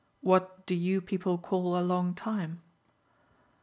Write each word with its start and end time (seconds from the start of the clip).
"What 0.21 0.65
do 0.65 0.73
you 0.73 0.99
people 0.99 1.37
call 1.37 1.77
a 1.77 1.81
long 1.85 2.15
time?" 2.15 2.63